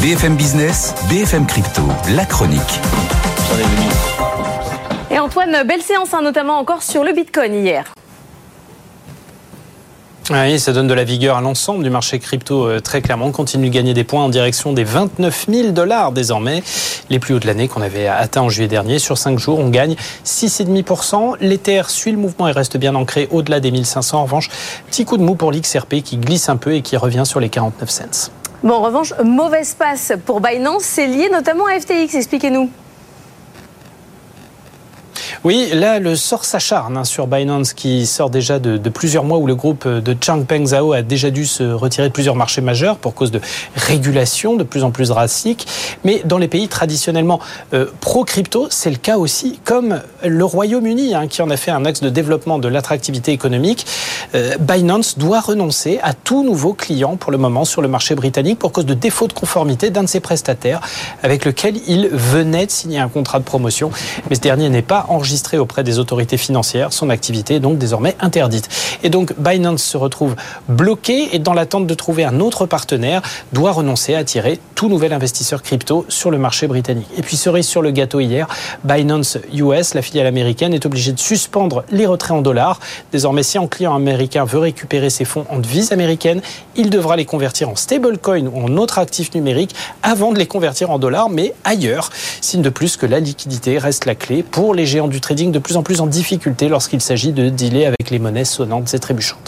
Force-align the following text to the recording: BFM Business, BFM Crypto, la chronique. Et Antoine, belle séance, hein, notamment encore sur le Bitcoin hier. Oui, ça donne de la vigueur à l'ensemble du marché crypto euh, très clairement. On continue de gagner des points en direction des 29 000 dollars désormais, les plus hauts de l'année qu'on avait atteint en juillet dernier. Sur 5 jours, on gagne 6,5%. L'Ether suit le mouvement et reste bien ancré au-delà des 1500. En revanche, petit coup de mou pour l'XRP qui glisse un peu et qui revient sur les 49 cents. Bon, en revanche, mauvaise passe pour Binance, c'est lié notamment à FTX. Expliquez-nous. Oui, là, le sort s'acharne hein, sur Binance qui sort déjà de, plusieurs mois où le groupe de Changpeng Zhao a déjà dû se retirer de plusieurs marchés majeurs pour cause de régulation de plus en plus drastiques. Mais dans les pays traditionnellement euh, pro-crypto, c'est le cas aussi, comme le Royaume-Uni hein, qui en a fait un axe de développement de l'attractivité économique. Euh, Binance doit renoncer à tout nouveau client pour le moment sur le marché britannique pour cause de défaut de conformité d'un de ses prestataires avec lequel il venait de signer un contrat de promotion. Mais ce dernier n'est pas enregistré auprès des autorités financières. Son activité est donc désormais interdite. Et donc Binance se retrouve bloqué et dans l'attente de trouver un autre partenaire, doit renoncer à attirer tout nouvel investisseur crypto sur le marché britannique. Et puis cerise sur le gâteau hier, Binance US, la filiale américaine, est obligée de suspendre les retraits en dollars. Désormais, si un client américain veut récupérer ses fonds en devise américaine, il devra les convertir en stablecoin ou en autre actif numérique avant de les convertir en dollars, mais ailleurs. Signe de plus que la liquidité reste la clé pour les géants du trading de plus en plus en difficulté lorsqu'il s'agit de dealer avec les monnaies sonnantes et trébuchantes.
BFM 0.00 0.34
Business, 0.34 0.94
BFM 1.10 1.44
Crypto, 1.44 1.82
la 2.16 2.24
chronique. 2.24 2.80
Et 5.10 5.18
Antoine, 5.18 5.62
belle 5.68 5.82
séance, 5.82 6.14
hein, 6.14 6.22
notamment 6.22 6.58
encore 6.58 6.82
sur 6.82 7.04
le 7.04 7.12
Bitcoin 7.12 7.52
hier. 7.52 7.84
Oui, 10.30 10.58
ça 10.58 10.72
donne 10.72 10.86
de 10.86 10.94
la 10.94 11.04
vigueur 11.04 11.36
à 11.36 11.42
l'ensemble 11.42 11.84
du 11.84 11.90
marché 11.90 12.18
crypto 12.18 12.66
euh, 12.66 12.80
très 12.80 13.02
clairement. 13.02 13.26
On 13.26 13.30
continue 13.32 13.68
de 13.68 13.74
gagner 13.74 13.92
des 13.92 14.04
points 14.04 14.24
en 14.24 14.30
direction 14.30 14.72
des 14.72 14.84
29 14.84 15.46
000 15.50 15.68
dollars 15.72 16.12
désormais, 16.12 16.62
les 17.10 17.18
plus 17.18 17.34
hauts 17.34 17.38
de 17.38 17.46
l'année 17.46 17.68
qu'on 17.68 17.82
avait 17.82 18.06
atteint 18.06 18.40
en 18.40 18.48
juillet 18.48 18.68
dernier. 18.68 18.98
Sur 18.98 19.18
5 19.18 19.38
jours, 19.38 19.58
on 19.58 19.68
gagne 19.68 19.96
6,5%. 20.24 21.36
L'Ether 21.40 21.82
suit 21.88 22.12
le 22.12 22.18
mouvement 22.18 22.48
et 22.48 22.52
reste 22.52 22.78
bien 22.78 22.94
ancré 22.94 23.28
au-delà 23.30 23.60
des 23.60 23.70
1500. 23.70 24.18
En 24.18 24.22
revanche, 24.22 24.48
petit 24.88 25.04
coup 25.04 25.18
de 25.18 25.22
mou 25.22 25.34
pour 25.34 25.52
l'XRP 25.52 25.96
qui 26.02 26.16
glisse 26.16 26.48
un 26.48 26.56
peu 26.56 26.74
et 26.74 26.80
qui 26.80 26.96
revient 26.96 27.26
sur 27.26 27.38
les 27.38 27.50
49 27.50 27.90
cents. 27.90 28.39
Bon, 28.62 28.74
en 28.74 28.82
revanche, 28.82 29.14
mauvaise 29.24 29.74
passe 29.74 30.12
pour 30.26 30.42
Binance, 30.42 30.82
c'est 30.82 31.06
lié 31.06 31.30
notamment 31.32 31.66
à 31.66 31.80
FTX. 31.80 32.14
Expliquez-nous. 32.14 32.68
Oui, 35.42 35.70
là, 35.72 36.00
le 36.00 36.16
sort 36.16 36.44
s'acharne 36.44 36.98
hein, 36.98 37.04
sur 37.04 37.26
Binance 37.26 37.72
qui 37.72 38.04
sort 38.04 38.28
déjà 38.28 38.58
de, 38.58 38.76
plusieurs 38.90 39.24
mois 39.24 39.38
où 39.38 39.46
le 39.46 39.54
groupe 39.54 39.88
de 39.88 40.14
Changpeng 40.20 40.66
Zhao 40.66 40.92
a 40.92 41.00
déjà 41.00 41.30
dû 41.30 41.46
se 41.46 41.62
retirer 41.62 42.08
de 42.08 42.12
plusieurs 42.12 42.36
marchés 42.36 42.60
majeurs 42.60 42.98
pour 42.98 43.14
cause 43.14 43.30
de 43.30 43.40
régulation 43.74 44.56
de 44.56 44.64
plus 44.64 44.84
en 44.84 44.90
plus 44.90 45.08
drastiques. 45.08 45.66
Mais 46.04 46.20
dans 46.26 46.36
les 46.36 46.46
pays 46.46 46.68
traditionnellement 46.68 47.40
euh, 47.72 47.86
pro-crypto, 48.02 48.66
c'est 48.68 48.90
le 48.90 48.98
cas 48.98 49.16
aussi, 49.16 49.58
comme 49.64 50.02
le 50.22 50.44
Royaume-Uni 50.44 51.14
hein, 51.14 51.26
qui 51.26 51.40
en 51.40 51.48
a 51.48 51.56
fait 51.56 51.70
un 51.70 51.86
axe 51.86 52.02
de 52.02 52.10
développement 52.10 52.58
de 52.58 52.68
l'attractivité 52.68 53.32
économique. 53.32 53.86
Euh, 54.34 54.58
Binance 54.60 55.16
doit 55.16 55.40
renoncer 55.40 56.00
à 56.02 56.12
tout 56.12 56.44
nouveau 56.44 56.74
client 56.74 57.16
pour 57.16 57.32
le 57.32 57.38
moment 57.38 57.64
sur 57.64 57.80
le 57.80 57.88
marché 57.88 58.14
britannique 58.14 58.58
pour 58.58 58.72
cause 58.72 58.84
de 58.84 58.92
défaut 58.92 59.26
de 59.26 59.32
conformité 59.32 59.88
d'un 59.88 60.02
de 60.02 60.08
ses 60.08 60.20
prestataires 60.20 60.82
avec 61.22 61.46
lequel 61.46 61.78
il 61.86 62.08
venait 62.08 62.66
de 62.66 62.70
signer 62.70 62.98
un 62.98 63.08
contrat 63.08 63.38
de 63.38 63.44
promotion. 63.44 63.90
Mais 64.28 64.36
ce 64.36 64.42
dernier 64.42 64.68
n'est 64.68 64.82
pas 64.82 65.06
enregistré 65.08 65.29
auprès 65.58 65.84
des 65.84 65.98
autorités 65.98 66.36
financières. 66.36 66.92
Son 66.92 67.10
activité 67.10 67.56
est 67.56 67.60
donc 67.60 67.78
désormais 67.78 68.16
interdite. 68.20 68.68
Et 69.02 69.10
donc 69.10 69.34
Binance 69.38 69.82
se 69.82 69.96
retrouve 69.96 70.36
bloqué 70.68 71.34
et 71.34 71.38
dans 71.38 71.54
l'attente 71.54 71.86
de 71.86 71.94
trouver 71.94 72.24
un 72.24 72.40
autre 72.40 72.66
partenaire, 72.66 73.22
doit 73.52 73.72
renoncer 73.72 74.14
à 74.14 74.18
attirer 74.18 74.58
tout 74.74 74.88
nouvel 74.88 75.12
investisseur 75.12 75.62
crypto 75.62 76.04
sur 76.08 76.30
le 76.30 76.38
marché 76.38 76.66
britannique. 76.66 77.08
Et 77.16 77.22
puis 77.22 77.36
cerise 77.36 77.66
sur 77.66 77.82
le 77.82 77.90
gâteau 77.90 78.20
hier, 78.20 78.48
Binance 78.84 79.38
US, 79.52 79.94
la 79.94 80.02
filiale 80.02 80.26
américaine, 80.26 80.74
est 80.74 80.86
obligée 80.86 81.12
de 81.12 81.18
suspendre 81.18 81.84
les 81.90 82.06
retraits 82.06 82.32
en 82.32 82.42
dollars. 82.42 82.80
Désormais, 83.12 83.42
si 83.42 83.58
un 83.58 83.66
client 83.66 83.94
américain 83.94 84.44
veut 84.44 84.58
récupérer 84.58 85.10
ses 85.10 85.24
fonds 85.24 85.44
en 85.50 85.58
devise 85.58 85.92
américaine, 85.92 86.40
il 86.76 86.90
devra 86.90 87.16
les 87.16 87.24
convertir 87.24 87.68
en 87.68 87.76
stablecoin 87.76 88.46
ou 88.46 88.64
en 88.64 88.76
autre 88.76 88.98
actif 88.98 89.34
numérique 89.34 89.74
avant 90.02 90.32
de 90.32 90.38
les 90.38 90.46
convertir 90.46 90.90
en 90.90 90.98
dollars, 90.98 91.30
mais 91.30 91.54
ailleurs. 91.64 92.10
Signe 92.40 92.62
de 92.62 92.70
plus 92.70 92.96
que 92.96 93.06
la 93.06 93.20
liquidité 93.20 93.78
reste 93.78 94.06
la 94.06 94.14
clé 94.14 94.42
pour 94.42 94.74
les 94.74 94.86
géants 94.86 95.08
du 95.08 95.20
trading 95.20 95.52
de 95.52 95.58
plus 95.58 95.76
en 95.76 95.82
plus 95.82 96.00
en 96.00 96.06
difficulté 96.06 96.68
lorsqu'il 96.68 97.00
s'agit 97.00 97.32
de 97.32 97.48
dealer 97.48 97.86
avec 97.86 98.10
les 98.10 98.18
monnaies 98.18 98.44
sonnantes 98.44 98.89
et 98.94 98.98
trébuchantes. 98.98 99.38